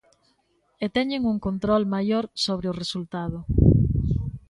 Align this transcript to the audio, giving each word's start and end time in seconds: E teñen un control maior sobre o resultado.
E 0.83 0.87
teñen 0.95 1.21
un 1.31 1.37
control 1.47 1.83
maior 1.95 2.23
sobre 2.45 2.67
o 2.71 2.77
resultado. 2.81 3.37